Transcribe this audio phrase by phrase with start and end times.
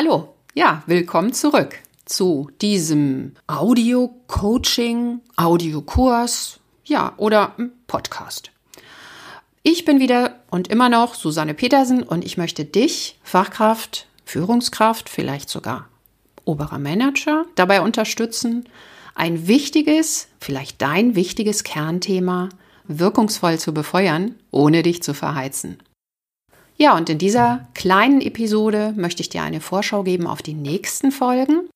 [0.00, 7.56] Hallo, ja, willkommen zurück zu diesem Audio-Coaching, Audiokurs, ja, oder
[7.88, 8.52] Podcast.
[9.64, 15.48] Ich bin wieder und immer noch Susanne Petersen und ich möchte dich, Fachkraft, Führungskraft, vielleicht
[15.48, 15.88] sogar
[16.44, 18.68] oberer Manager, dabei unterstützen,
[19.16, 22.50] ein wichtiges, vielleicht dein wichtiges Kernthema
[22.86, 25.78] wirkungsvoll zu befeuern, ohne dich zu verheizen.
[26.80, 31.10] Ja, und in dieser kleinen Episode möchte ich dir eine Vorschau geben auf die nächsten
[31.10, 31.68] Folgen.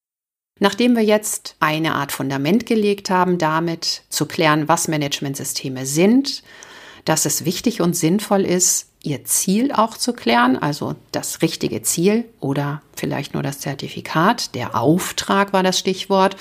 [0.61, 6.45] Nachdem wir jetzt eine Art Fundament gelegt haben, damit zu klären, was Managementsysteme sind,
[7.05, 12.27] dass es wichtig und sinnvoll ist, ihr Ziel auch zu klären, also das richtige Ziel
[12.39, 16.37] oder vielleicht nur das Zertifikat, der Auftrag war das Stichwort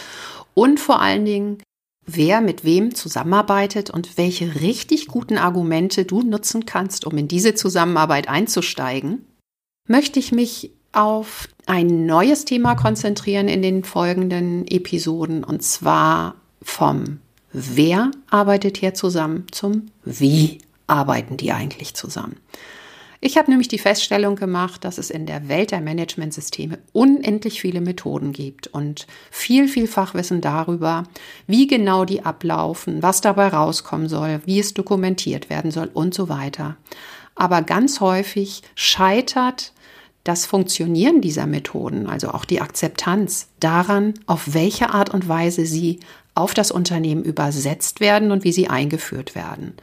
[0.54, 1.58] und vor allen Dingen,
[2.06, 7.54] wer mit wem zusammenarbeitet und welche richtig guten Argumente du nutzen kannst, um in diese
[7.56, 9.26] Zusammenarbeit einzusteigen,
[9.88, 17.20] möchte ich mich auf ein neues Thema konzentrieren in den folgenden Episoden und zwar vom
[17.54, 22.38] Wer arbeitet hier zusammen zum Wie arbeiten die eigentlich zusammen.
[23.24, 27.80] Ich habe nämlich die Feststellung gemacht, dass es in der Welt der Managementsysteme unendlich viele
[27.80, 31.04] Methoden gibt und viel, viel Fachwissen darüber,
[31.46, 36.30] wie genau die ablaufen, was dabei rauskommen soll, wie es dokumentiert werden soll und so
[36.30, 36.78] weiter.
[37.36, 39.74] Aber ganz häufig scheitert
[40.24, 46.00] das Funktionieren dieser Methoden, also auch die Akzeptanz daran, auf welche Art und Weise sie
[46.34, 49.76] auf das Unternehmen übersetzt werden und wie sie eingeführt werden.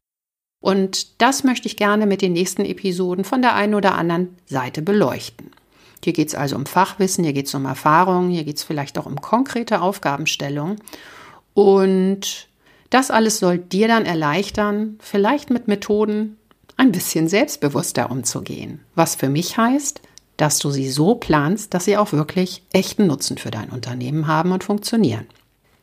[0.61, 4.83] Und das möchte ich gerne mit den nächsten Episoden von der einen oder anderen Seite
[4.83, 5.51] beleuchten.
[6.03, 8.99] Hier geht es also um Fachwissen, hier geht es um Erfahrungen, hier geht es vielleicht
[8.99, 10.77] auch um konkrete Aufgabenstellung.
[11.55, 12.49] Und
[12.91, 16.37] das alles soll dir dann erleichtern, vielleicht mit Methoden
[16.77, 18.81] ein bisschen selbstbewusster umzugehen.
[18.95, 20.01] Was für mich heißt,
[20.37, 24.53] dass du sie so planst, dass sie auch wirklich echten Nutzen für dein Unternehmen haben
[24.53, 25.27] und funktionieren.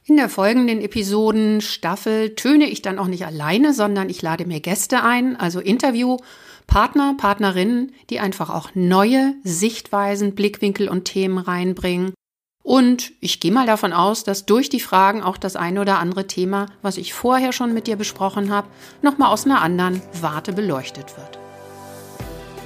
[0.08, 5.02] In der folgenden Episodenstaffel töne ich dann auch nicht alleine, sondern ich lade mir Gäste
[5.02, 12.14] ein, also Interviewpartner, Partnerinnen, die einfach auch neue Sichtweisen, Blickwinkel und Themen reinbringen.
[12.62, 16.28] Und ich gehe mal davon aus, dass durch die Fragen auch das eine oder andere
[16.28, 18.68] Thema, was ich vorher schon mit dir besprochen habe,
[19.02, 21.40] nochmal aus einer anderen Warte beleuchtet wird.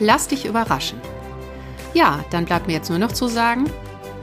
[0.02, 1.00] Lass dich überraschen.
[1.94, 3.64] Ja, dann bleibt mir jetzt nur noch zu sagen,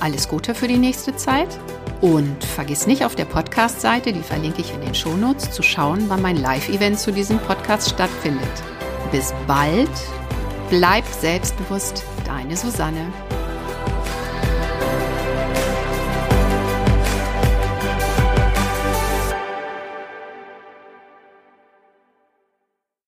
[0.01, 1.59] alles Gute für die nächste Zeit
[2.01, 6.21] und vergiss nicht auf der Podcast-Seite, die verlinke ich in den Shownotes, zu schauen, wann
[6.21, 8.47] mein Live-Event zu diesem Podcast stattfindet.
[9.13, 9.91] Bis bald,
[10.69, 13.13] bleib selbstbewusst, deine Susanne.